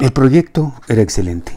El 0.00 0.12
proyecto 0.12 0.72
era 0.88 1.02
excelente. 1.02 1.52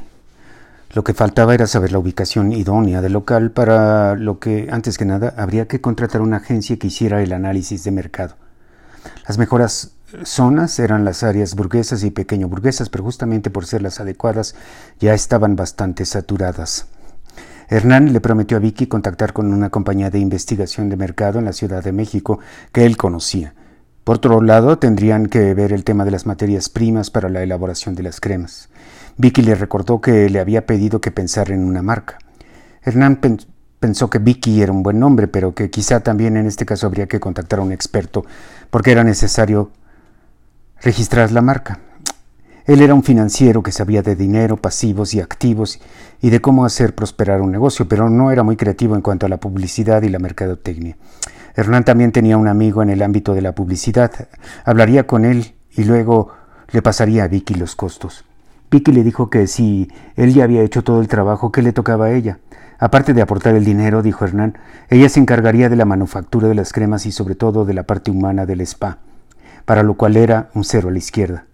Lo 0.92 1.06
que 1.06 1.14
faltaba 1.14 1.54
era 1.54 1.66
saber 1.66 1.94
la 1.94 2.00
ubicación 2.00 2.52
idónea 2.52 3.02
del 3.02 3.14
local, 3.14 3.52
para 3.52 4.16
lo 4.16 4.40
que, 4.40 4.68
antes 4.70 4.98
que 4.98 5.06
nada, 5.06 5.34
habría 5.38 5.70
que 5.70 5.80
contratar 5.80 6.22
una 6.22 6.38
agencia 6.38 6.78
que 6.78 6.88
hiciera 6.88 7.24
el 7.24 7.32
análisis 7.32 7.86
de 7.86 7.92
mercado. 7.92 8.36
Las 9.26 9.38
mejores 9.38 9.94
zonas 10.24 10.78
eran 10.80 11.06
las 11.06 11.24
áreas 11.24 11.56
burguesas 11.56 12.04
y 12.04 12.12
pequeño 12.12 12.50
burguesas, 12.50 12.90
pero 12.90 13.06
justamente 13.06 13.50
por 13.50 13.66
ser 13.66 13.82
las 13.82 14.02
adecuadas 14.02 14.56
ya 15.00 15.14
estaban 15.14 15.56
bastante 15.56 16.04
saturadas. 16.04 16.88
Hernán 17.70 18.12
le 18.12 18.20
prometió 18.20 18.58
a 18.58 18.60
Vicky 18.60 18.88
contactar 18.88 19.32
con 19.32 19.54
una 19.54 19.70
compañía 19.70 20.10
de 20.10 20.20
investigación 20.20 20.90
de 20.90 20.98
mercado 20.98 21.40
en 21.40 21.46
la 21.46 21.54
Ciudad 21.54 21.82
de 21.82 21.94
México 21.94 22.40
que 22.74 22.86
él 22.86 22.98
conocía. 22.98 23.54
Por 24.04 24.18
otro 24.18 24.42
lado, 24.42 24.80
tendrían 24.80 25.28
que 25.28 25.54
ver 25.54 25.72
el 25.72 25.86
tema 25.86 26.04
de 26.04 26.12
las 26.12 26.26
materias 26.26 26.68
primas 26.68 27.10
para 27.10 27.30
la 27.30 27.42
elaboración 27.42 27.96
de 27.96 28.04
las 28.04 28.20
cremas. 28.20 28.70
Vicky 29.18 29.42
le 29.42 29.56
recordó 29.56 30.02
que 30.02 30.30
le 30.30 30.40
había 30.40 30.66
pedido 30.66 31.00
que 31.00 31.12
pensara 31.12 31.54
en 31.54 31.64
una 31.64 31.82
marca. 31.82 32.18
Hernán 32.82 33.22
pensó 33.80 34.10
que 34.10 34.20
Vicky 34.20 34.62
era 34.62 34.74
un 34.74 34.84
buen 34.84 35.00
nombre, 35.00 35.30
pero 35.30 35.56
que 35.56 35.70
quizá 35.70 36.02
también 36.02 36.36
en 36.36 36.48
este 36.48 36.66
caso 36.66 36.86
habría 36.86 37.08
que 37.08 37.22
contactar 37.22 37.60
a 37.60 37.62
un 37.62 37.72
experto, 37.72 38.26
porque 38.70 38.92
era 38.92 39.06
necesario 39.06 39.72
registrar 40.82 41.32
la 41.32 41.42
marca. 41.42 41.80
Él 42.66 42.82
era 42.82 42.94
un 42.94 43.04
financiero 43.04 43.62
que 43.62 43.74
sabía 43.74 44.02
de 44.02 44.16
dinero, 44.16 44.56
pasivos 44.56 45.14
y 45.14 45.20
activos 45.20 45.82
y 46.22 46.30
de 46.30 46.40
cómo 46.40 46.64
hacer 46.64 46.96
prosperar 46.96 47.42
un 47.42 47.52
negocio, 47.52 47.90
pero 47.90 48.10
no 48.10 48.32
era 48.32 48.44
muy 48.44 48.56
creativo 48.56 48.96
en 48.96 49.02
cuanto 49.02 49.26
a 49.26 49.30
la 49.30 49.38
publicidad 49.38 50.02
y 50.04 50.10
la 50.10 50.20
mercadotecnia. 50.20 50.96
Hernán 51.56 51.84
también 51.84 52.14
tenía 52.14 52.38
un 52.38 52.48
amigo 52.48 52.82
en 52.82 52.90
el 52.90 53.02
ámbito 53.02 53.34
de 53.34 53.42
la 53.42 53.54
publicidad. 53.54 54.30
Hablaría 54.64 55.06
con 55.06 55.26
él 55.26 55.56
y 55.72 55.84
luego 55.84 56.30
le 56.72 56.82
pasaría 56.82 57.26
a 57.26 57.28
Vicky 57.28 57.54
los 57.56 57.76
costos. 57.76 58.24
Vicky 58.72 58.94
le 58.94 59.04
dijo 59.04 59.30
que 59.30 59.46
si 59.48 59.92
él 60.16 60.34
ya 60.34 60.46
había 60.46 60.64
hecho 60.64 60.84
todo 60.84 61.02
el 61.02 61.10
trabajo, 61.10 61.52
¿qué 61.52 61.62
le 61.62 61.74
tocaba 61.74 62.06
a 62.06 62.12
ella? 62.14 62.40
Aparte 62.80 63.14
de 63.14 63.22
aportar 63.22 63.56
el 63.56 63.66
dinero, 63.66 64.02
dijo 64.02 64.24
Hernán, 64.24 64.58
ella 64.90 65.10
se 65.10 65.20
encargaría 65.20 65.70
de 65.70 65.76
la 65.76 65.86
manufactura 65.86 66.48
de 66.48 66.56
las 66.56 66.72
cremas 66.72 67.06
y 67.06 67.12
sobre 67.12 67.36
todo 67.36 67.66
de 67.66 67.74
la 67.74 67.84
parte 67.84 68.10
humana 68.10 68.46
del 68.46 68.62
spa, 68.62 69.00
para 69.66 69.84
lo 69.84 69.96
cual 69.96 70.16
era 70.16 70.50
un 70.54 70.64
cero 70.64 70.88
a 70.90 70.92
la 70.92 70.98
izquierda. 70.98 71.46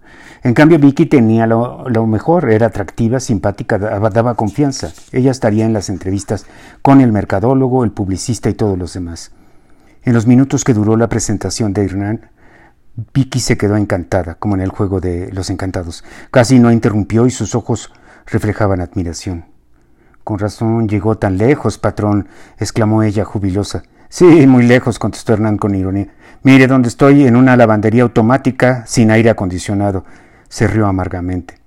En 0.42 0.54
cambio, 0.54 0.80
Vicky 0.80 1.06
tenía 1.06 1.46
lo, 1.48 2.08
mejor, 2.08 2.50
era 2.50 2.68
atractiva, 2.68 3.20
simpática, 3.20 3.78
daba 3.78 4.36
confianza. 4.36 4.94
Ella 5.12 5.32
estaría 5.32 5.66
en 5.66 5.74
las 5.74 5.90
entrevistas 5.90 6.46
con 6.82 7.02
el 7.02 7.12
mercadólogo, 7.12 7.84
el 7.84 7.92
publicista 7.92 8.50
y 8.50 8.54
todos 8.54 8.78
los 8.78 8.94
demás. 8.94 9.32
En 10.04 10.14
los 10.14 10.28
minutos 10.28 10.64
que 10.64 10.74
duró 10.74 10.96
la 10.96 11.10
presentación 11.10 11.74
de 11.74 11.84
Hernán, 11.84 12.30
Vicky 13.14 13.40
se 13.42 13.58
quedó 13.58 13.76
encantada, 13.76 14.36
como 14.36 14.56
en 14.56 14.62
el 14.62 14.70
juego 14.70 15.02
de 15.02 15.30
los 15.34 15.50
encantados. 15.50 16.06
Casi 16.32 16.58
no 16.60 16.72
interrumpió 16.72 17.26
y 17.26 17.32
sus 17.32 17.54
ojos 17.54 17.92
reflejaban 18.26 18.80
admiración. 18.80 19.46
Con 20.24 20.40
razón 20.40 20.88
llegó 20.88 21.18
tan 21.18 21.38
lejos, 21.38 21.78
patrón, 21.78 22.30
exclamó 22.58 23.04
ella 23.04 23.26
jubilosa. 23.26 23.84
Sí, 24.08 24.26
muy 24.48 24.64
lejos, 24.64 25.00
contestó 25.00 25.34
Hernán 25.34 25.58
con 25.58 25.76
ironía. 25.76 26.08
Mire 26.44 26.68
dónde 26.68 26.88
estoy, 26.88 27.28
en 27.28 27.36
una 27.36 27.58
lavandería 27.58 28.04
automática 28.04 28.86
sin 28.88 29.12
aire 29.12 29.30
acondicionado 29.30 30.06
se 30.50 30.68
rió 30.68 30.88
amargamente. 30.88 31.60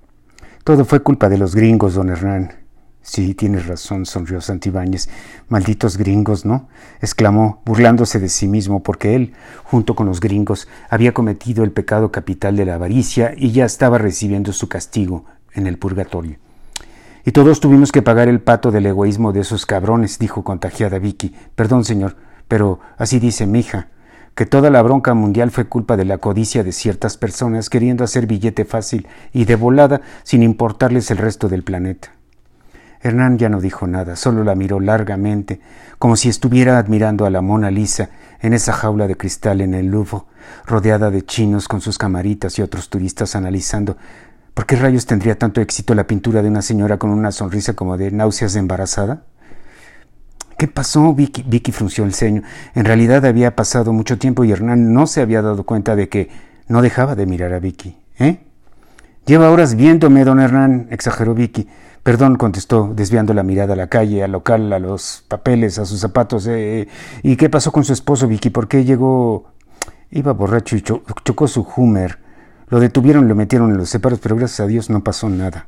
Todo 0.63 0.85
fue 0.85 1.01
culpa 1.01 1.29
de 1.29 1.37
los 1.37 1.55
gringos, 1.55 1.95
don 1.95 2.09
Hernán. 2.09 2.53
Sí, 3.01 3.33
tienes 3.33 3.67
razón, 3.67 4.05
sonrió 4.05 4.39
Santibáñez. 4.39 5.09
Malditos 5.49 5.97
gringos, 5.97 6.45
¿no? 6.45 6.69
exclamó, 7.01 7.61
burlándose 7.65 8.19
de 8.19 8.29
sí 8.29 8.47
mismo, 8.47 8.81
porque 8.81 9.15
él, 9.15 9.33
junto 9.65 9.93
con 9.93 10.05
los 10.05 10.21
gringos, 10.21 10.69
había 10.89 11.13
cometido 11.13 11.65
el 11.65 11.71
pecado 11.71 12.11
capital 12.13 12.55
de 12.55 12.65
la 12.65 12.75
avaricia 12.75 13.33
y 13.35 13.51
ya 13.51 13.65
estaba 13.65 13.97
recibiendo 13.97 14.53
su 14.53 14.69
castigo 14.69 15.25
en 15.53 15.67
el 15.67 15.77
purgatorio. 15.77 16.37
Y 17.25 17.31
todos 17.31 17.59
tuvimos 17.59 17.91
que 17.91 18.01
pagar 18.01 18.29
el 18.29 18.41
pato 18.41 18.71
del 18.71 18.85
egoísmo 18.85 19.33
de 19.33 19.41
esos 19.41 19.65
cabrones, 19.65 20.17
dijo 20.17 20.43
contagiada 20.43 20.99
Vicky. 20.99 21.35
Perdón, 21.55 21.83
señor, 21.83 22.15
pero 22.47 22.79
así 22.97 23.19
dice 23.19 23.45
mi 23.47 23.59
hija 23.59 23.89
que 24.35 24.45
toda 24.45 24.69
la 24.69 24.81
bronca 24.81 25.13
mundial 25.13 25.51
fue 25.51 25.65
culpa 25.65 25.97
de 25.97 26.05
la 26.05 26.17
codicia 26.17 26.63
de 26.63 26.71
ciertas 26.71 27.17
personas 27.17 27.69
queriendo 27.69 28.03
hacer 28.03 28.25
billete 28.25 28.65
fácil 28.65 29.07
y 29.31 29.45
de 29.45 29.55
volada 29.55 30.01
sin 30.23 30.43
importarles 30.43 31.11
el 31.11 31.17
resto 31.17 31.49
del 31.49 31.63
planeta. 31.63 32.11
Hernán 33.01 33.37
ya 33.37 33.49
no 33.49 33.59
dijo 33.59 33.85
nada, 33.85 34.15
solo 34.15 34.43
la 34.43 34.55
miró 34.55 34.79
largamente, 34.79 35.59
como 35.99 36.15
si 36.15 36.29
estuviera 36.29 36.77
admirando 36.77 37.25
a 37.25 37.29
la 37.29 37.41
Mona 37.41 37.69
Lisa 37.69 38.09
en 38.39 38.53
esa 38.53 38.71
jaula 38.71 39.07
de 39.07 39.17
cristal 39.17 39.59
en 39.59 39.73
el 39.73 39.87
Louvre, 39.87 40.23
rodeada 40.65 41.11
de 41.11 41.25
chinos 41.25 41.67
con 41.67 41.81
sus 41.81 41.97
camaritas 41.97 42.57
y 42.57 42.61
otros 42.61 42.89
turistas 42.89 43.35
analizando 43.35 43.97
¿por 44.53 44.65
qué 44.65 44.75
rayos 44.75 45.05
tendría 45.05 45.37
tanto 45.37 45.61
éxito 45.61 45.95
la 45.95 46.07
pintura 46.07 46.41
de 46.41 46.49
una 46.49 46.61
señora 46.61 46.97
con 46.97 47.09
una 47.09 47.31
sonrisa 47.31 47.73
como 47.73 47.97
de 47.97 48.11
náuseas 48.11 48.55
embarazada? 48.55 49.23
¿Qué 50.57 50.67
pasó? 50.67 51.13
Vicky, 51.13 51.43
Vicky 51.43 51.71
frunció 51.71 52.03
el 52.03 52.13
ceño. 52.13 52.43
En 52.75 52.85
realidad 52.85 53.25
había 53.25 53.55
pasado 53.55 53.93
mucho 53.93 54.17
tiempo 54.17 54.43
y 54.43 54.51
Hernán 54.51 54.93
no 54.93 55.07
se 55.07 55.21
había 55.21 55.41
dado 55.41 55.63
cuenta 55.63 55.95
de 55.95 56.09
que 56.09 56.29
no 56.67 56.81
dejaba 56.81 57.15
de 57.15 57.25
mirar 57.25 57.53
a 57.53 57.59
Vicky. 57.59 57.97
¿Eh? 58.19 58.39
Lleva 59.25 59.49
horas 59.49 59.75
viéndome, 59.75 60.25
don 60.25 60.39
Hernán, 60.39 60.87
exageró 60.91 61.33
Vicky. 61.33 61.67
Perdón, 62.03 62.35
contestó, 62.35 62.91
desviando 62.93 63.33
la 63.33 63.43
mirada 63.43 63.73
a 63.73 63.77
la 63.77 63.87
calle, 63.87 64.23
al 64.23 64.33
local, 64.33 64.73
a 64.73 64.79
los 64.79 65.23
papeles, 65.29 65.79
a 65.79 65.85
sus 65.85 66.01
zapatos. 66.01 66.45
Eh, 66.47 66.81
eh. 66.81 66.87
¿Y 67.23 67.37
qué 67.37 67.49
pasó 67.49 67.71
con 67.71 67.85
su 67.85 67.93
esposo, 67.93 68.27
Vicky? 68.27 68.49
¿Por 68.49 68.67
qué 68.67 68.83
llegó? 68.83 69.45
Iba 70.11 70.33
borracho 70.33 70.75
y 70.75 70.81
chocó 70.81 71.47
su 71.47 71.65
Hummer. 71.75 72.19
Lo 72.67 72.79
detuvieron, 72.79 73.27
lo 73.27 73.35
metieron 73.35 73.71
en 73.71 73.77
los 73.77 73.89
separos, 73.89 74.19
pero 74.19 74.35
gracias 74.35 74.59
a 74.59 74.67
Dios 74.67 74.89
no 74.89 75.03
pasó 75.03 75.29
nada. 75.29 75.67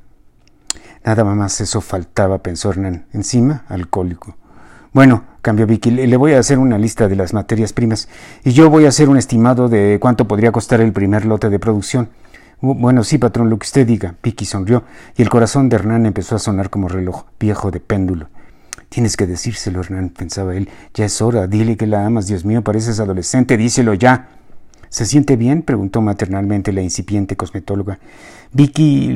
Nada 1.05 1.23
más 1.23 1.61
eso 1.61 1.81
faltaba, 1.81 2.39
pensó 2.39 2.71
Hernán. 2.71 3.05
Encima, 3.13 3.63
alcohólico. 3.69 4.35
Bueno, 4.95 5.25
cambió 5.41 5.67
Vicky, 5.67 5.91
le 5.91 6.15
voy 6.15 6.31
a 6.31 6.39
hacer 6.39 6.57
una 6.57 6.77
lista 6.77 7.09
de 7.09 7.17
las 7.17 7.33
materias 7.33 7.73
primas 7.73 8.07
y 8.45 8.53
yo 8.53 8.69
voy 8.69 8.85
a 8.85 8.87
hacer 8.87 9.09
un 9.09 9.17
estimado 9.17 9.67
de 9.67 9.97
cuánto 9.99 10.25
podría 10.25 10.53
costar 10.53 10.79
el 10.79 10.93
primer 10.93 11.25
lote 11.25 11.49
de 11.49 11.59
producción. 11.59 12.07
Bueno, 12.61 13.03
sí, 13.03 13.17
patrón, 13.17 13.49
lo 13.49 13.59
que 13.59 13.65
usted 13.65 13.85
diga. 13.85 14.15
Vicky 14.23 14.45
sonrió 14.45 14.85
y 15.17 15.21
el 15.21 15.29
corazón 15.29 15.67
de 15.67 15.75
Hernán 15.75 16.05
empezó 16.05 16.37
a 16.37 16.39
sonar 16.39 16.69
como 16.69 16.87
reloj 16.87 17.25
viejo 17.37 17.71
de 17.71 17.81
péndulo. 17.81 18.29
Tienes 18.87 19.17
que 19.17 19.27
decírselo, 19.27 19.81
Hernán, 19.81 20.11
pensaba 20.11 20.55
él. 20.55 20.69
Ya 20.93 21.03
es 21.03 21.21
hora, 21.21 21.45
dile 21.47 21.75
que 21.75 21.87
la 21.87 22.05
amas, 22.05 22.27
Dios 22.27 22.45
mío, 22.45 22.63
pareces 22.63 23.01
adolescente, 23.01 23.57
díselo 23.57 23.95
ya. 23.95 24.29
¿Se 24.87 25.05
siente 25.05 25.35
bien? 25.35 25.63
preguntó 25.63 26.01
maternalmente 26.01 26.71
la 26.71 26.81
incipiente 26.81 27.35
cosmetóloga. 27.35 27.99
Vicky, 28.53 29.09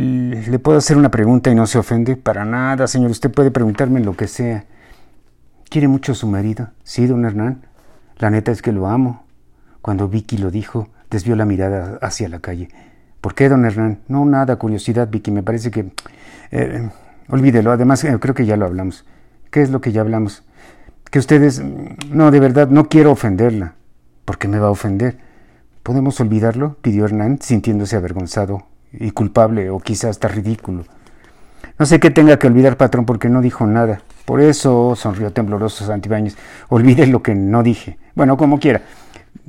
¿le 0.45 0.59
puedo 0.59 0.77
hacer 0.77 0.97
una 0.97 1.09
pregunta 1.09 1.49
y 1.49 1.55
no 1.55 1.65
se 1.67 1.77
ofende? 1.77 2.17
Para 2.17 2.43
nada, 2.43 2.85
señor, 2.85 3.11
usted 3.11 3.31
puede 3.31 3.49
preguntarme 3.49 4.01
lo 4.01 4.17
que 4.17 4.27
sea. 4.27 4.65
¿Quiere 5.69 5.87
mucho 5.87 6.13
a 6.13 6.15
su 6.15 6.25
marido? 6.25 6.69
Sí, 6.83 7.05
don 7.05 7.25
Hernán. 7.25 7.61
La 8.17 8.31
neta 8.31 8.51
es 8.51 8.63
que 8.63 8.71
lo 8.71 8.87
amo. 8.87 9.23
Cuando 9.83 10.07
Vicky 10.07 10.37
lo 10.37 10.49
dijo, 10.49 10.89
desvió 11.11 11.35
la 11.35 11.45
mirada 11.45 11.99
hacia 12.01 12.27
la 12.27 12.39
calle. 12.39 12.69
¿Por 13.21 13.35
qué, 13.35 13.49
don 13.49 13.65
Hernán? 13.65 13.99
No, 14.07 14.25
nada, 14.25 14.55
curiosidad, 14.55 15.09
Vicky. 15.11 15.29
Me 15.29 15.43
parece 15.43 15.69
que... 15.69 15.91
Eh, 16.49 16.89
olvídelo. 17.29 17.71
Además, 17.71 18.03
eh, 18.03 18.17
creo 18.19 18.33
que 18.33 18.47
ya 18.47 18.57
lo 18.57 18.65
hablamos. 18.65 19.05
¿Qué 19.51 19.61
es 19.61 19.69
lo 19.69 19.79
que 19.79 19.91
ya 19.91 20.01
hablamos? 20.01 20.43
Que 21.11 21.19
ustedes... 21.19 21.61
No, 22.09 22.31
de 22.31 22.39
verdad, 22.39 22.69
no 22.69 22.89
quiero 22.89 23.11
ofenderla. 23.11 23.75
¿Por 24.25 24.39
qué 24.39 24.47
me 24.47 24.57
va 24.57 24.69
a 24.69 24.71
ofender? 24.71 25.19
¿Podemos 25.83 26.19
olvidarlo? 26.19 26.77
pidió 26.81 27.05
Hernán, 27.05 27.39
sintiéndose 27.43 27.95
avergonzado 27.95 28.65
y 28.91 29.11
culpable, 29.11 29.69
o 29.69 29.79
quizás 29.79 30.11
hasta 30.11 30.29
ridículo. 30.29 30.85
No 31.77 31.85
sé 31.85 31.99
qué 31.99 32.09
tenga 32.09 32.39
que 32.39 32.47
olvidar, 32.47 32.75
patrón, 32.75 33.05
porque 33.05 33.29
no 33.29 33.41
dijo 33.41 33.67
nada. 33.67 34.01
Por 34.29 34.41
eso, 34.41 34.95
sonrió 34.95 35.33
tembloroso 35.33 35.87
Santibáñez, 35.87 36.37
olvide 36.67 37.07
lo 37.07 37.23
que 37.23 37.33
no 37.33 37.63
dije. 37.63 37.97
Bueno, 38.13 38.37
como 38.37 38.59
quiera, 38.59 38.83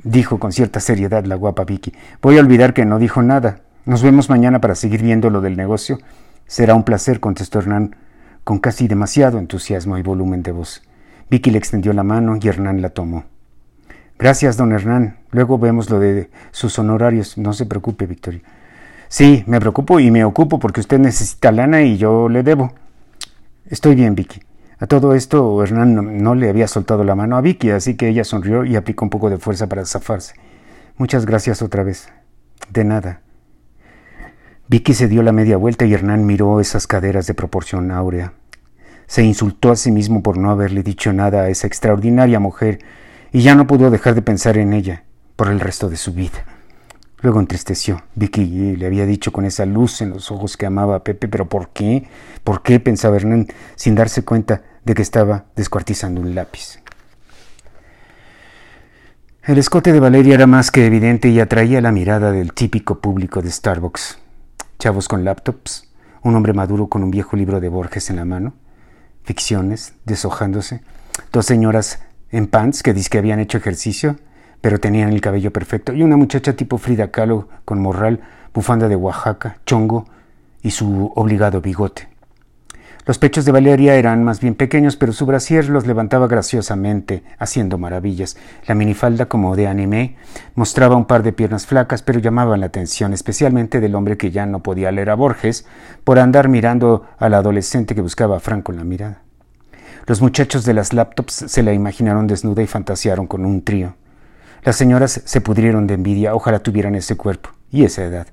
dijo 0.03 0.39
con 0.39 0.51
cierta 0.51 0.79
seriedad 0.79 1.23
la 1.23 1.35
guapa 1.35 1.65
Vicky. 1.65 1.93
Voy 2.19 2.39
a 2.39 2.41
olvidar 2.41 2.73
que 2.73 2.83
no 2.83 2.97
dijo 2.97 3.21
nada. 3.21 3.59
Nos 3.85 4.01
vemos 4.01 4.31
mañana 4.31 4.59
para 4.59 4.73
seguir 4.73 5.03
viendo 5.03 5.29
lo 5.29 5.39
del 5.39 5.55
negocio. 5.55 5.99
Será 6.47 6.73
un 6.73 6.81
placer, 6.81 7.19
contestó 7.19 7.59
Hernán, 7.59 7.95
con 8.43 8.57
casi 8.57 8.87
demasiado 8.87 9.37
entusiasmo 9.37 9.99
y 9.99 10.01
volumen 10.01 10.41
de 10.41 10.51
voz. 10.51 10.81
Vicky 11.29 11.51
le 11.51 11.59
extendió 11.59 11.93
la 11.93 12.01
mano 12.01 12.39
y 12.41 12.47
Hernán 12.47 12.81
la 12.81 12.89
tomó. 12.89 13.25
Gracias, 14.17 14.57
don 14.57 14.71
Hernán. 14.71 15.19
Luego 15.29 15.59
vemos 15.59 15.91
lo 15.91 15.99
de 15.99 16.31
sus 16.49 16.79
honorarios. 16.79 17.37
No 17.37 17.53
se 17.53 17.67
preocupe, 17.67 18.07
Victoria. 18.07 18.41
Sí, 19.09 19.43
me 19.45 19.59
preocupo 19.59 19.99
y 19.99 20.09
me 20.09 20.25
ocupo 20.25 20.57
porque 20.57 20.79
usted 20.79 20.97
necesita 20.97 21.51
lana 21.51 21.83
y 21.83 21.97
yo 21.97 22.29
le 22.29 22.41
debo. 22.41 22.73
Estoy 23.69 23.93
bien, 23.93 24.15
Vicky. 24.15 24.41
A 24.81 24.87
todo 24.87 25.13
esto, 25.13 25.63
Hernán 25.63 26.23
no, 26.23 26.33
le 26.33 26.49
había 26.49 26.67
soltado 26.67 27.03
la 27.03 27.13
mano 27.13 27.37
a 27.37 27.41
Vicky, 27.41 27.69
así 27.69 27.95
que 27.95 28.07
ella 28.07 28.23
sonrió 28.23 28.65
y 28.65 28.75
aplicó 28.75 29.05
un 29.05 29.11
poco 29.11 29.29
de 29.29 29.37
fuerza 29.37 29.69
para 29.69 29.85
zafarse. 29.85 30.33
Muchas 30.97 31.27
gracias 31.27 31.61
otra 31.61 31.83
vez. 31.83 32.09
De 32.67 32.83
nada. 32.83 33.21
Vicky 34.67 34.95
se 34.95 35.07
dio 35.07 35.21
la 35.21 35.33
media 35.33 35.57
vuelta 35.57 35.85
y 35.85 35.93
Hernán 35.93 36.25
miró 36.25 36.59
esas 36.59 36.87
caderas 36.87 37.27
de 37.27 37.35
proporción 37.35 37.91
áurea. 37.91 38.33
Se 39.05 39.21
insultó 39.21 39.69
a 39.69 39.75
sí 39.75 39.91
mismo 39.91 40.23
por 40.23 40.39
no 40.39 40.49
haberle 40.49 40.81
dicho 40.81 41.13
nada 41.13 41.43
a 41.43 41.49
esa 41.49 41.67
extraordinaria 41.67 42.39
mujer 42.39 42.79
y 43.31 43.41
ya 43.41 43.53
no 43.53 43.67
pudo 43.67 43.91
dejar 43.91 44.15
de 44.15 44.23
pensar 44.23 44.57
en 44.57 44.73
ella 44.73 45.03
por 45.35 45.49
el 45.49 45.59
resto 45.59 45.89
de 45.89 45.97
su 45.97 46.11
vida. 46.11 46.43
Luego 47.21 47.39
entristeció. 47.39 48.01
Vicky 48.15 48.75
le 48.77 48.87
había 48.87 49.05
dicho 49.05 49.31
con 49.31 49.45
esa 49.45 49.67
luz 49.67 50.01
en 50.01 50.09
los 50.09 50.31
ojos 50.31 50.57
que 50.57 50.65
amaba 50.65 50.95
a 50.95 51.03
Pepe, 51.03 51.27
pero 51.27 51.47
¿por 51.47 51.69
qué? 51.69 52.07
¿Por 52.43 52.63
qué? 52.63 52.79
pensaba 52.79 53.17
Hernán, 53.17 53.45
sin 53.75 53.93
darse 53.93 54.23
cuenta 54.23 54.63
de 54.83 54.93
que 54.93 55.01
estaba 55.01 55.45
descuartizando 55.55 56.21
un 56.21 56.35
lápiz. 56.35 56.79
El 59.43 59.57
escote 59.57 59.91
de 59.91 59.99
Valeria 59.99 60.35
era 60.35 60.45
más 60.45 60.69
que 60.69 60.85
evidente 60.85 61.29
y 61.29 61.39
atraía 61.39 61.81
la 61.81 61.91
mirada 61.91 62.31
del 62.31 62.53
típico 62.53 62.99
público 63.01 63.41
de 63.41 63.49
Starbucks. 63.49 64.19
Chavos 64.77 65.07
con 65.07 65.23
laptops, 65.23 65.91
un 66.21 66.35
hombre 66.35 66.53
maduro 66.53 66.87
con 66.87 67.01
un 67.01 67.09
viejo 67.09 67.35
libro 67.35 67.59
de 67.59 67.67
Borges 67.67 68.11
en 68.11 68.17
la 68.17 68.25
mano, 68.25 68.53
ficciones, 69.23 69.93
deshojándose, 70.05 70.83
dos 71.31 71.47
señoras 71.47 72.03
en 72.29 72.45
pants 72.45 72.83
que 72.83 72.93
que 72.93 73.17
habían 73.17 73.39
hecho 73.39 73.57
ejercicio, 73.57 74.17
pero 74.61 74.79
tenían 74.79 75.09
el 75.09 75.21
cabello 75.21 75.51
perfecto, 75.51 75.91
y 75.91 76.03
una 76.03 76.17
muchacha 76.17 76.55
tipo 76.55 76.77
Frida 76.77 77.09
Kahlo 77.09 77.49
con 77.65 77.81
morral, 77.81 78.21
bufanda 78.53 78.87
de 78.87 78.95
Oaxaca, 78.95 79.57
chongo 79.65 80.05
y 80.61 80.69
su 80.69 81.11
obligado 81.15 81.61
bigote. 81.61 82.10
Los 83.05 83.17
pechos 83.17 83.45
de 83.45 83.51
Valeria 83.51 83.95
eran 83.95 84.23
más 84.23 84.39
bien 84.39 84.53
pequeños, 84.53 84.95
pero 84.95 85.11
su 85.11 85.25
brasier 85.25 85.69
los 85.69 85.87
levantaba 85.87 86.27
graciosamente, 86.27 87.23
haciendo 87.39 87.79
maravillas. 87.79 88.37
La 88.67 88.75
minifalda, 88.75 89.25
como 89.25 89.55
de 89.55 89.67
anime, 89.67 90.17
mostraba 90.53 90.95
un 90.95 91.05
par 91.05 91.23
de 91.23 91.33
piernas 91.33 91.65
flacas, 91.65 92.03
pero 92.03 92.19
llamaban 92.19 92.59
la 92.59 92.67
atención, 92.67 93.13
especialmente 93.13 93.79
del 93.79 93.95
hombre 93.95 94.17
que 94.17 94.29
ya 94.29 94.45
no 94.45 94.61
podía 94.61 94.91
leer 94.91 95.09
a 95.09 95.15
Borges, 95.15 95.65
por 96.03 96.19
andar 96.19 96.47
mirando 96.47 97.07
al 97.17 97.33
adolescente 97.33 97.95
que 97.95 98.01
buscaba 98.01 98.37
a 98.37 98.39
Frank 98.39 98.63
con 98.63 98.77
la 98.77 98.83
mirada. 98.83 99.23
Los 100.05 100.21
muchachos 100.21 100.63
de 100.63 100.75
las 100.75 100.93
laptops 100.93 101.45
se 101.47 101.63
la 101.63 101.73
imaginaron 101.73 102.27
desnuda 102.27 102.61
y 102.61 102.67
fantasearon 102.67 103.25
con 103.25 103.45
un 103.45 103.63
trío. 103.63 103.95
Las 104.63 104.75
señoras 104.75 105.21
se 105.25 105.41
pudrieron 105.41 105.87
de 105.87 105.95
envidia, 105.95 106.35
ojalá 106.35 106.59
tuvieran 106.59 106.93
ese 106.93 107.17
cuerpo 107.17 107.49
y 107.71 107.83
esa 107.83 108.03
edad. 108.03 108.27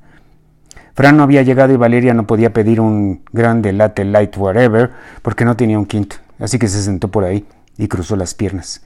Fran 0.99 1.17
no 1.17 1.23
había 1.23 1.43
llegado 1.43 1.73
y 1.73 1.77
Valeria 1.77 2.13
no 2.13 2.27
podía 2.27 2.53
pedir 2.53 2.81
un 2.81 3.23
grande 3.33 3.73
latte 3.73 4.05
light 4.05 4.37
whatever 4.37 4.91
porque 5.23 5.45
no 5.45 5.57
tenía 5.57 5.79
un 5.79 5.87
quinto, 5.87 6.17
así 6.41 6.59
que 6.59 6.67
se 6.67 6.83
sentó 6.83 7.07
por 7.07 7.23
ahí 7.23 7.47
y 7.77 7.87
cruzó 7.87 8.17
las 8.17 8.35
piernas. 8.35 8.83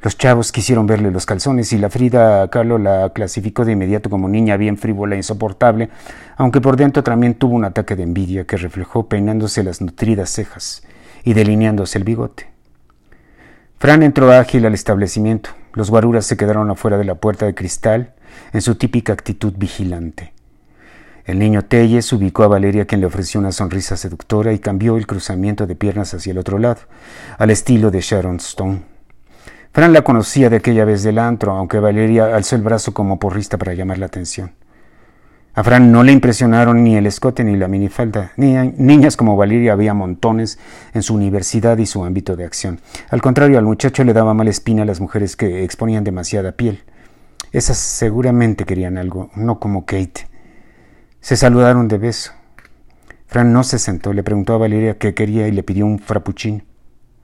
Los 0.00 0.16
chavos 0.16 0.52
quisieron 0.52 0.86
verle 0.86 1.10
los 1.10 1.26
calzones 1.26 1.72
y 1.72 1.78
la 1.78 1.90
Frida 1.90 2.48
Carlo 2.48 2.78
la 2.78 3.10
clasificó 3.12 3.64
de 3.64 3.72
inmediato 3.72 4.08
como 4.08 4.28
niña 4.28 4.56
bien 4.56 4.76
frívola 4.76 5.16
e 5.16 5.18
insoportable, 5.18 5.88
aunque 6.36 6.60
por 6.60 6.76
dentro 6.76 7.02
también 7.02 7.34
tuvo 7.34 7.56
un 7.56 7.64
ataque 7.64 7.96
de 7.96 8.04
envidia 8.04 8.44
que 8.44 8.56
reflejó 8.56 9.08
peinándose 9.08 9.64
las 9.64 9.80
nutridas 9.80 10.30
cejas 10.30 10.84
y 11.24 11.32
delineándose 11.32 11.98
el 11.98 12.04
bigote. 12.04 12.46
Fran 13.80 14.04
entró 14.04 14.30
ágil 14.30 14.64
al 14.64 14.74
establecimiento. 14.74 15.50
Los 15.72 15.90
guaruras 15.90 16.24
se 16.24 16.36
quedaron 16.36 16.70
afuera 16.70 16.98
de 16.98 17.04
la 17.04 17.16
puerta 17.16 17.46
de 17.46 17.56
cristal 17.56 18.14
en 18.52 18.62
su 18.62 18.76
típica 18.76 19.12
actitud 19.12 19.54
vigilante. 19.56 20.37
El 21.28 21.38
niño 21.38 21.62
Telles 21.66 22.10
ubicó 22.14 22.44
a 22.44 22.48
Valeria 22.48 22.86
quien 22.86 23.02
le 23.02 23.06
ofreció 23.06 23.38
una 23.38 23.52
sonrisa 23.52 23.98
seductora 23.98 24.54
y 24.54 24.60
cambió 24.60 24.96
el 24.96 25.06
cruzamiento 25.06 25.66
de 25.66 25.74
piernas 25.74 26.14
hacia 26.14 26.30
el 26.30 26.38
otro 26.38 26.56
lado, 26.56 26.80
al 27.36 27.50
estilo 27.50 27.90
de 27.90 28.00
Sharon 28.00 28.36
Stone. 28.36 28.80
Fran 29.70 29.92
la 29.92 30.00
conocía 30.00 30.48
de 30.48 30.56
aquella 30.56 30.86
vez 30.86 31.02
del 31.02 31.18
antro, 31.18 31.52
aunque 31.52 31.80
Valeria 31.80 32.34
alzó 32.34 32.56
el 32.56 32.62
brazo 32.62 32.94
como 32.94 33.18
porrista 33.18 33.58
para 33.58 33.74
llamar 33.74 33.98
la 33.98 34.06
atención. 34.06 34.52
A 35.52 35.62
Fran 35.62 35.92
no 35.92 36.02
le 36.02 36.12
impresionaron 36.12 36.82
ni 36.82 36.96
el 36.96 37.04
escote 37.04 37.44
ni 37.44 37.58
la 37.58 37.68
minifalda. 37.68 38.32
Ni 38.38 38.54
niñas 38.78 39.18
como 39.18 39.36
Valeria 39.36 39.74
había 39.74 39.92
montones 39.92 40.58
en 40.94 41.02
su 41.02 41.14
universidad 41.14 41.76
y 41.76 41.84
su 41.84 42.04
ámbito 42.04 42.36
de 42.36 42.46
acción. 42.46 42.80
Al 43.10 43.20
contrario, 43.20 43.58
al 43.58 43.66
muchacho 43.66 44.02
le 44.02 44.14
daba 44.14 44.32
mala 44.32 44.48
espina 44.48 44.84
a 44.84 44.86
las 44.86 45.02
mujeres 45.02 45.36
que 45.36 45.62
exponían 45.62 46.04
demasiada 46.04 46.52
piel. 46.52 46.84
Esas 47.52 47.76
seguramente 47.76 48.64
querían 48.64 48.96
algo, 48.96 49.28
no 49.36 49.60
como 49.60 49.84
Kate. 49.84 50.26
Se 51.20 51.36
saludaron 51.36 51.88
de 51.88 51.98
beso. 51.98 52.32
Fran 53.26 53.52
no 53.52 53.62
se 53.62 53.78
sentó, 53.78 54.12
le 54.12 54.22
preguntó 54.22 54.54
a 54.54 54.58
Valeria 54.58 54.96
qué 54.96 55.14
quería 55.14 55.48
y 55.48 55.52
le 55.52 55.62
pidió 55.62 55.84
un 55.84 55.98
frappuccino. 55.98 56.62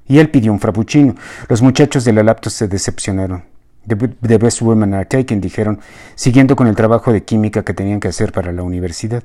Y 0.06 0.18
él 0.18 0.30
pidió 0.30 0.52
un 0.52 0.60
frappuccino. 0.60 1.14
Los 1.48 1.62
muchachos 1.62 2.04
de 2.04 2.12
la 2.12 2.22
laptop 2.22 2.52
se 2.52 2.68
decepcionaron. 2.68 3.44
The, 3.86 4.38
best 4.38 4.62
women 4.62 4.94
are 4.94 5.04
taken, 5.04 5.40
dijeron, 5.40 5.80
siguiendo 6.14 6.56
con 6.56 6.66
el 6.66 6.74
trabajo 6.74 7.12
de 7.12 7.24
química 7.24 7.64
que 7.64 7.74
tenían 7.74 8.00
que 8.00 8.08
hacer 8.08 8.32
para 8.32 8.52
la 8.52 8.62
universidad. 8.62 9.22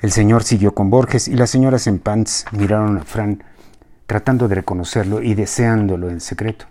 El 0.00 0.12
señor 0.12 0.44
siguió 0.44 0.74
con 0.74 0.90
Borges 0.90 1.26
y 1.26 1.34
las 1.34 1.50
señoras 1.50 1.86
en 1.88 1.98
pants 1.98 2.44
miraron 2.52 2.98
a 2.98 3.04
Fran, 3.04 3.42
tratando 4.06 4.46
de 4.46 4.56
reconocerlo 4.56 5.22
y 5.22 5.34
deseándolo 5.34 6.08
en 6.08 6.20
secreto. 6.20 6.66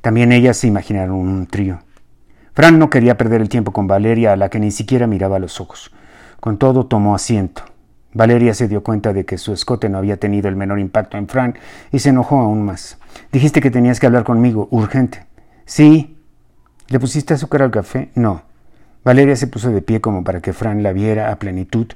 También 0.00 0.32
ellas 0.32 0.56
se 0.56 0.66
imaginaron 0.66 1.16
un 1.16 1.46
trío. 1.46 1.80
Fran 2.54 2.78
no 2.78 2.88
quería 2.88 3.18
perder 3.18 3.42
el 3.42 3.50
tiempo 3.50 3.72
con 3.72 3.86
Valeria, 3.86 4.32
a 4.32 4.36
la 4.36 4.48
que 4.48 4.58
ni 4.58 4.70
siquiera 4.70 5.06
miraba 5.06 5.38
los 5.38 5.60
ojos. 5.60 5.92
Con 6.40 6.58
todo 6.58 6.86
tomó 6.86 7.14
asiento. 7.14 7.62
Valeria 8.12 8.54
se 8.54 8.66
dio 8.66 8.82
cuenta 8.82 9.12
de 9.12 9.24
que 9.24 9.38
su 9.38 9.52
escote 9.52 9.88
no 9.88 9.98
había 9.98 10.16
tenido 10.16 10.48
el 10.48 10.56
menor 10.56 10.80
impacto 10.80 11.16
en 11.16 11.28
Fran 11.28 11.54
y 11.92 12.00
se 12.00 12.08
enojó 12.08 12.40
aún 12.40 12.64
más. 12.64 12.98
Dijiste 13.30 13.60
que 13.60 13.70
tenías 13.70 14.00
que 14.00 14.06
hablar 14.06 14.24
conmigo, 14.24 14.68
urgente. 14.70 15.26
Sí. 15.64 16.16
¿Le 16.88 16.98
pusiste 16.98 17.34
azúcar 17.34 17.62
al 17.62 17.70
café? 17.70 18.10
No. 18.14 18.42
Valeria 19.04 19.36
se 19.36 19.46
puso 19.46 19.70
de 19.70 19.80
pie 19.80 20.00
como 20.00 20.24
para 20.24 20.40
que 20.40 20.52
Fran 20.52 20.82
la 20.82 20.92
viera 20.92 21.30
a 21.30 21.36
plenitud, 21.36 21.86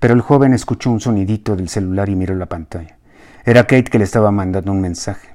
pero 0.00 0.14
el 0.14 0.22
joven 0.22 0.54
escuchó 0.54 0.90
un 0.90 1.00
sonidito 1.00 1.54
del 1.54 1.68
celular 1.68 2.08
y 2.08 2.16
miró 2.16 2.34
la 2.34 2.46
pantalla. 2.46 2.96
Era 3.44 3.62
Kate 3.62 3.84
que 3.84 3.98
le 3.98 4.04
estaba 4.04 4.30
mandando 4.30 4.72
un 4.72 4.80
mensaje. 4.80 5.28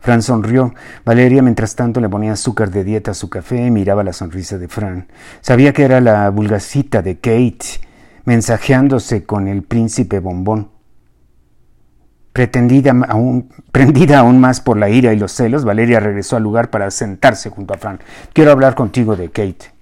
Fran 0.00 0.22
sonrió. 0.22 0.74
Valeria, 1.04 1.42
mientras 1.42 1.76
tanto, 1.76 2.00
le 2.00 2.08
ponía 2.08 2.32
azúcar 2.32 2.70
de 2.70 2.82
dieta 2.82 3.12
a 3.12 3.14
su 3.14 3.28
café 3.28 3.66
y 3.66 3.70
miraba 3.70 4.02
la 4.02 4.12
sonrisa 4.12 4.58
de 4.58 4.68
Fran. 4.68 5.06
Sabía 5.40 5.72
que 5.72 5.84
era 5.84 6.00
la 6.00 6.28
vulgacita 6.30 7.02
de 7.02 7.16
Kate, 7.16 7.80
mensajeándose 8.24 9.24
con 9.24 9.48
el 9.48 9.62
príncipe 9.62 10.20
bombón. 10.20 10.70
Pretendida 12.32 12.92
aún, 13.08 13.50
prendida 13.72 14.20
aún 14.20 14.40
más 14.40 14.60
por 14.60 14.76
la 14.76 14.88
ira 14.88 15.12
y 15.12 15.18
los 15.18 15.32
celos, 15.32 15.64
Valeria 15.64 16.00
regresó 16.00 16.36
al 16.36 16.42
lugar 16.42 16.70
para 16.70 16.90
sentarse 16.90 17.50
junto 17.50 17.74
a 17.74 17.78
Fran. 17.78 18.00
Quiero 18.32 18.52
hablar 18.52 18.74
contigo 18.74 19.16
de 19.16 19.30
Kate. 19.30 19.72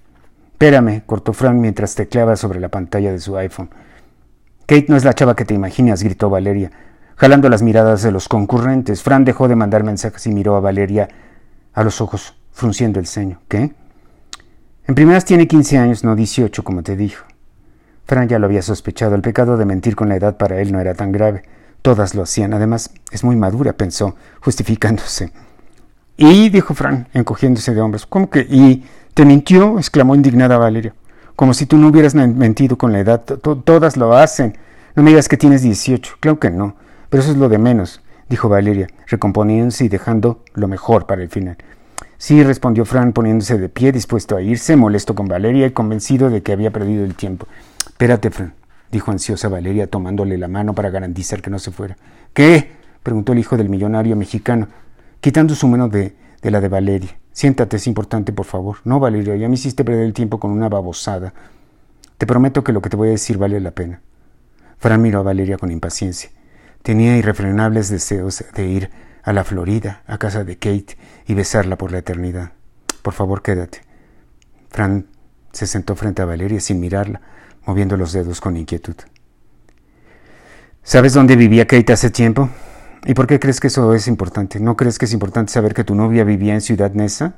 Espérame, 0.51 1.01
cortó 1.05 1.33
Fran 1.33 1.59
mientras 1.59 1.95
tecleaba 1.95 2.35
sobre 2.35 2.59
la 2.59 2.69
pantalla 2.69 3.11
de 3.11 3.19
su 3.19 3.35
iPhone. 3.37 3.69
Kate 4.65 4.85
no 4.89 4.95
es 4.95 5.03
la 5.03 5.13
chava 5.13 5.35
que 5.35 5.45
te 5.45 5.53
imaginas, 5.53 6.03
gritó 6.03 6.29
Valeria, 6.29 6.71
jalando 7.15 7.49
las 7.49 7.61
miradas 7.61 8.03
de 8.03 8.11
los 8.11 8.27
concurrentes. 8.27 9.01
Fran 9.01 9.25
dejó 9.25 9.47
de 9.47 9.55
mandar 9.55 9.83
mensajes 9.83 10.27
y 10.27 10.31
miró 10.31 10.55
a 10.55 10.59
Valeria 10.59 11.09
a 11.73 11.83
los 11.83 11.99
ojos, 11.99 12.35
frunciendo 12.51 12.99
el 12.99 13.07
ceño. 13.07 13.41
¿Qué? 13.47 13.73
En 14.87 14.95
primeras 14.95 15.25
tiene 15.25 15.47
15 15.47 15.77
años, 15.77 16.03
no 16.03 16.15
18, 16.15 16.63
como 16.63 16.83
te 16.83 16.95
dijo. 16.95 17.25
Fran 18.05 18.27
ya 18.27 18.39
lo 18.39 18.47
había 18.47 18.61
sospechado. 18.61 19.15
El 19.15 19.21
pecado 19.21 19.57
de 19.57 19.65
mentir 19.65 19.95
con 19.95 20.09
la 20.09 20.15
edad 20.15 20.37
para 20.37 20.61
él 20.61 20.71
no 20.71 20.79
era 20.79 20.93
tan 20.93 21.11
grave. 21.11 21.43
Todas 21.81 22.15
lo 22.15 22.23
hacían. 22.23 22.53
Además, 22.53 22.91
es 23.11 23.23
muy 23.23 23.35
madura, 23.35 23.73
pensó, 23.73 24.15
justificándose. 24.41 25.31
Y, 26.17 26.49
dijo 26.49 26.73
Fran, 26.73 27.07
encogiéndose 27.13 27.73
de 27.73 27.81
hombros. 27.81 28.05
¿Cómo 28.05 28.29
que? 28.29 28.41
¿Y 28.49 28.85
te 29.13 29.25
mintió? 29.25 29.77
exclamó 29.77 30.15
indignada 30.15 30.57
Valeria. 30.57 30.93
Como 31.35 31.53
si 31.53 31.65
tú 31.65 31.77
no 31.77 31.87
hubieras 31.87 32.13
mentido 32.13 32.77
con 32.77 32.91
la 32.91 32.99
edad. 32.99 33.21
Todas 33.21 33.97
lo 33.97 34.15
hacen. 34.15 34.57
No 34.95 35.03
me 35.03 35.11
digas 35.11 35.27
que 35.27 35.37
tienes 35.37 35.61
18. 35.61 36.17
Claro 36.19 36.39
que 36.39 36.51
no. 36.51 36.75
Pero 37.09 37.23
eso 37.23 37.31
es 37.31 37.37
lo 37.37 37.49
de 37.49 37.57
menos, 37.57 38.01
dijo 38.29 38.47
Valeria, 38.47 38.87
recomponiéndose 39.07 39.83
y 39.83 39.89
dejando 39.89 40.43
lo 40.53 40.69
mejor 40.69 41.07
para 41.07 41.21
el 41.21 41.29
final. 41.29 41.57
Sí, 42.17 42.41
respondió 42.41 42.85
Fran 42.85 43.11
poniéndose 43.11 43.57
de 43.57 43.67
pie, 43.67 43.91
dispuesto 43.91 44.37
a 44.37 44.41
irse, 44.41 44.77
molesto 44.77 45.13
con 45.13 45.27
Valeria 45.27 45.67
y 45.67 45.71
convencido 45.71 46.29
de 46.29 46.41
que 46.41 46.53
había 46.53 46.71
perdido 46.71 47.03
el 47.03 47.15
tiempo. 47.15 47.47
Espérate, 48.01 48.31
Fran, 48.31 48.55
dijo 48.91 49.11
ansiosa 49.11 49.47
Valeria, 49.47 49.85
tomándole 49.85 50.35
la 50.39 50.47
mano 50.47 50.73
para 50.73 50.89
garantizar 50.89 51.39
que 51.39 51.51
no 51.51 51.59
se 51.59 51.69
fuera. 51.69 51.97
¿Qué? 52.33 52.71
preguntó 53.03 53.33
el 53.33 53.37
hijo 53.37 53.57
del 53.57 53.69
millonario 53.69 54.15
mexicano, 54.15 54.69
quitando 55.19 55.53
su 55.53 55.67
mano 55.67 55.87
de, 55.87 56.15
de 56.41 56.49
la 56.49 56.61
de 56.61 56.67
Valeria. 56.67 57.19
Siéntate, 57.31 57.77
es 57.77 57.85
importante, 57.85 58.33
por 58.33 58.47
favor. 58.47 58.77
No, 58.85 58.99
Valeria, 58.99 59.35
ya 59.35 59.47
me 59.47 59.53
hiciste 59.53 59.85
perder 59.85 60.03
el 60.03 60.13
tiempo 60.13 60.39
con 60.39 60.49
una 60.49 60.67
babosada. 60.67 61.35
Te 62.17 62.25
prometo 62.25 62.63
que 62.63 62.71
lo 62.73 62.81
que 62.81 62.89
te 62.89 62.97
voy 62.97 63.09
a 63.09 63.11
decir 63.11 63.37
vale 63.37 63.59
la 63.59 63.69
pena. 63.69 64.01
Fran 64.79 64.99
miró 64.99 65.19
a 65.19 65.21
Valeria 65.21 65.59
con 65.59 65.69
impaciencia. 65.69 66.31
Tenía 66.81 67.15
irrefrenables 67.17 67.89
deseos 67.89 68.43
de 68.55 68.65
ir 68.65 68.89
a 69.21 69.31
la 69.31 69.43
Florida, 69.43 70.01
a 70.07 70.17
casa 70.17 70.43
de 70.43 70.55
Kate, 70.55 70.97
y 71.27 71.35
besarla 71.35 71.77
por 71.77 71.91
la 71.91 71.99
eternidad. 71.99 72.53
Por 73.03 73.13
favor, 73.13 73.43
quédate. 73.43 73.83
Fran 74.71 75.05
se 75.51 75.67
sentó 75.67 75.95
frente 75.95 76.23
a 76.23 76.25
Valeria 76.25 76.59
sin 76.59 76.79
mirarla, 76.79 77.21
moviendo 77.65 77.97
los 77.97 78.13
dedos 78.13 78.41
con 78.41 78.57
inquietud. 78.57 78.95
¿Sabes 80.83 81.13
dónde 81.13 81.35
vivía 81.35 81.67
Kate 81.67 81.93
hace 81.93 82.09
tiempo? 82.09 82.49
¿Y 83.05 83.13
por 83.13 83.27
qué 83.27 83.39
crees 83.39 83.59
que 83.59 83.67
eso 83.67 83.93
es 83.93 84.07
importante? 84.07 84.59
¿No 84.59 84.75
crees 84.75 84.97
que 84.99 85.05
es 85.05 85.13
importante 85.13 85.51
saber 85.51 85.73
que 85.73 85.83
tu 85.83 85.95
novia 85.95 86.23
vivía 86.23 86.53
en 86.53 86.61
Ciudad 86.61 86.91
Neza? 86.93 87.35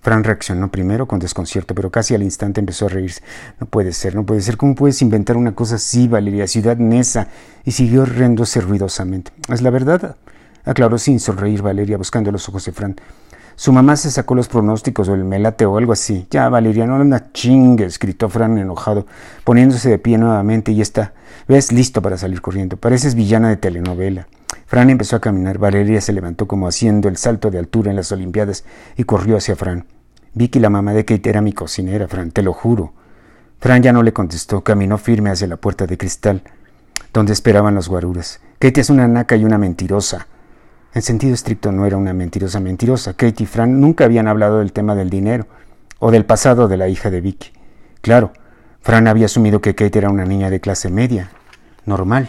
Fran 0.00 0.24
reaccionó 0.24 0.70
primero 0.70 1.06
con 1.06 1.20
desconcierto, 1.20 1.74
pero 1.74 1.90
casi 1.90 2.14
al 2.14 2.22
instante 2.24 2.58
empezó 2.58 2.86
a 2.86 2.88
reírse. 2.88 3.22
No 3.60 3.66
puede 3.66 3.92
ser, 3.92 4.16
no 4.16 4.26
puede 4.26 4.40
ser. 4.40 4.56
¿Cómo 4.56 4.74
puedes 4.74 5.00
inventar 5.00 5.36
una 5.36 5.54
cosa 5.54 5.76
así, 5.76 6.08
Valeria? 6.08 6.48
Ciudad 6.48 6.76
Nesa. 6.76 7.28
Y 7.64 7.70
siguió 7.70 8.04
riéndose 8.04 8.60
ruidosamente. 8.60 9.32
¿Es 9.48 9.62
la 9.62 9.70
verdad? 9.70 10.16
Aclaró 10.64 10.98
sin 10.98 11.20
sonreír 11.20 11.62
Valeria, 11.62 11.96
buscando 11.98 12.32
los 12.32 12.48
ojos 12.48 12.64
de 12.64 12.72
Fran. 12.72 12.96
Su 13.54 13.72
mamá 13.72 13.96
se 13.96 14.10
sacó 14.10 14.34
los 14.34 14.48
pronósticos 14.48 15.08
o 15.08 15.14
el 15.14 15.24
melate 15.24 15.66
o 15.66 15.76
algo 15.76 15.92
así. 15.92 16.26
Ya, 16.30 16.48
Valeria, 16.48 16.86
no 16.86 16.96
una 16.96 17.32
chingues, 17.32 17.98
gritó 17.98 18.28
Fran 18.28 18.58
enojado, 18.58 19.06
poniéndose 19.44 19.90
de 19.90 19.98
pie 19.98 20.18
nuevamente 20.18 20.72
y 20.72 20.80
está. 20.80 21.12
Ves, 21.48 21.72
listo 21.72 22.02
para 22.02 22.16
salir 22.18 22.40
corriendo. 22.40 22.76
Pareces 22.76 23.14
villana 23.14 23.48
de 23.48 23.56
telenovela. 23.56 24.26
Fran 24.66 24.90
empezó 24.90 25.16
a 25.16 25.20
caminar. 25.20 25.58
Valeria 25.58 26.00
se 26.00 26.12
levantó 26.12 26.46
como 26.46 26.66
haciendo 26.66 27.08
el 27.08 27.16
salto 27.16 27.50
de 27.50 27.58
altura 27.58 27.90
en 27.90 27.96
las 27.96 28.10
Olimpiadas 28.12 28.64
y 28.96 29.04
corrió 29.04 29.36
hacia 29.36 29.56
Fran. 29.56 29.86
Vicky, 30.34 30.60
la 30.60 30.70
mamá 30.70 30.94
de 30.94 31.04
Kate, 31.04 31.28
era 31.28 31.42
mi 31.42 31.52
cocinera, 31.52 32.08
Fran, 32.08 32.30
te 32.30 32.42
lo 32.42 32.54
juro. 32.54 32.94
Fran 33.60 33.82
ya 33.82 33.92
no 33.92 34.02
le 34.02 34.12
contestó, 34.12 34.62
caminó 34.62 34.96
firme 34.98 35.30
hacia 35.30 35.46
la 35.46 35.56
puerta 35.56 35.86
de 35.86 35.98
cristal, 35.98 36.42
donde 37.12 37.32
esperaban 37.32 37.74
los 37.74 37.88
guaruras. 37.88 38.40
Kate 38.58 38.80
es 38.80 38.90
una 38.90 39.06
naca 39.08 39.36
y 39.36 39.44
una 39.44 39.58
mentirosa. 39.58 40.26
En 40.94 41.00
sentido 41.00 41.32
estricto 41.32 41.72
no 41.72 41.86
era 41.86 41.96
una 41.96 42.12
mentirosa 42.12 42.60
mentirosa. 42.60 43.14
Kate 43.14 43.44
y 43.44 43.46
Fran 43.46 43.80
nunca 43.80 44.04
habían 44.04 44.28
hablado 44.28 44.58
del 44.58 44.72
tema 44.72 44.94
del 44.94 45.08
dinero 45.08 45.46
o 45.98 46.10
del 46.10 46.26
pasado 46.26 46.68
de 46.68 46.76
la 46.76 46.88
hija 46.88 47.10
de 47.10 47.22
Vicky. 47.22 47.50
Claro, 48.02 48.32
Fran 48.82 49.08
había 49.08 49.26
asumido 49.26 49.60
que 49.62 49.74
Kate 49.74 49.98
era 49.98 50.10
una 50.10 50.26
niña 50.26 50.50
de 50.50 50.60
clase 50.60 50.90
media, 50.90 51.30
normal. 51.86 52.28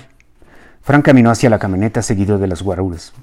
Fran 0.81 1.01
caminó 1.01 1.29
hacia 1.29 1.49
la 1.49 1.59
camioneta 1.59 2.01
seguido 2.01 2.39
de 2.39 2.47
las 2.47 2.61
guaruras. 2.61 3.13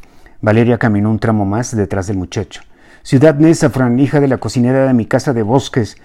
Valeria 0.42 0.78
caminó 0.78 1.10
un 1.10 1.18
tramo 1.18 1.46
más 1.46 1.74
detrás 1.74 2.06
del 2.06 2.18
muchacho. 2.18 2.62
Ciudad 3.02 3.36
Nesa, 3.36 3.70
Fran, 3.70 3.98
hija 3.98 4.20
de 4.20 4.28
la 4.28 4.38
cocinera 4.38 4.86
de 4.86 4.92
mi 4.92 5.06
casa 5.06 5.32
de 5.32 5.42
bosques. 5.42 5.96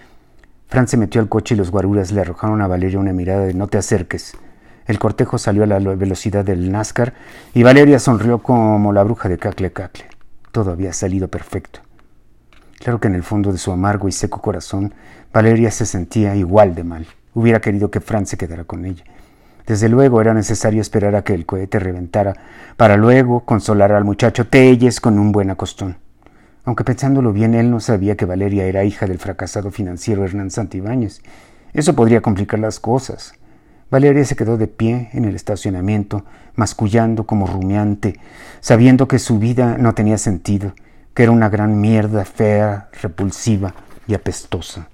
Fran 0.68 0.88
se 0.88 0.96
metió 0.98 1.20
al 1.20 1.28
coche 1.28 1.56
y 1.56 1.58
los 1.58 1.72
guaruras 1.72 2.12
le 2.12 2.22
arrojaron 2.22 2.62
a 2.62 2.68
Valeria 2.68 3.00
una 3.00 3.12
mirada 3.12 3.46
de 3.46 3.54
no 3.54 3.68
te 3.68 3.78
acerques. 3.78 4.38
El 4.86 5.00
cortejo 5.00 5.38
salió 5.38 5.64
a 5.64 5.68
la 5.68 5.80
velocidad 5.80 6.46
del 6.46 6.72
NASCAR 6.72 7.14
y 7.54 7.64
Valeria 7.64 8.00
sonrió 8.00 8.40
como 8.40 8.94
la 8.94 9.04
bruja 9.04 9.30
de 9.30 9.38
Cacle 9.38 9.72
Cacle. 9.72 10.06
Todo 10.52 10.72
había 10.72 10.94
salido 10.94 11.28
perfecto. 11.28 11.80
Claro 12.80 13.00
que 13.00 13.08
en 13.08 13.16
el 13.16 13.24
fondo 13.24 13.52
de 13.52 13.58
su 13.58 13.72
amargo 13.72 14.08
y 14.08 14.12
seco 14.12 14.42
corazón, 14.42 14.94
Valeria 15.34 15.72
se 15.72 15.86
sentía 15.86 16.36
igual 16.36 16.76
de 16.76 16.84
mal. 16.84 17.08
Hubiera 17.34 17.62
querido 17.62 17.90
que 17.90 18.00
Fran 18.00 18.26
se 18.26 18.38
quedara 18.38 18.64
con 18.64 18.86
ella. 18.86 19.04
Desde 19.66 19.90
luego 19.90 20.22
era 20.22 20.34
necesario 20.34 20.82
esperar 20.82 21.16
a 21.16 21.24
que 21.24 21.34
el 21.34 21.46
cohete 21.46 21.80
reventara, 21.80 22.36
para 22.78 22.98
luego 22.98 23.46
consolar 23.46 23.92
al 23.92 24.04
muchacho 24.04 24.48
Telles 24.48 25.02
con 25.02 25.18
un 25.18 25.32
buen 25.32 25.50
acostón. 25.50 25.98
Aunque 26.64 26.84
pensándolo 26.84 27.34
bien, 27.34 27.56
él 27.56 27.72
no 27.72 27.80
sabía 27.80 28.16
que 28.16 28.26
Valeria 28.26 28.66
era 28.66 28.84
hija 28.84 29.08
del 29.08 29.18
fracasado 29.18 29.72
financiero 29.72 30.24
Hernán 30.24 30.52
Santibáñez. 30.52 31.22
Eso 31.74 31.96
podría 31.96 32.22
complicar 32.22 32.60
las 32.60 32.80
cosas. 32.80 33.34
Valeria 33.92 34.26
se 34.26 34.36
quedó 34.36 34.58
de 34.58 34.68
pie 34.68 35.10
en 35.14 35.26
el 35.26 35.36
estacionamiento, 35.36 36.26
mascullando 36.56 37.26
como 37.26 37.48
rumiante, 37.48 38.20
sabiendo 38.60 39.08
que 39.08 39.20
su 39.20 39.38
vida 39.40 39.78
no 39.78 39.94
tenía 39.94 40.18
sentido, 40.18 40.74
que 41.14 41.24
era 41.24 41.32
una 41.32 41.50
gran 41.50 41.80
mierda 41.80 42.26
fea, 42.26 42.90
repulsiva 43.02 43.74
y 44.08 44.14
apestosa. 44.16 44.88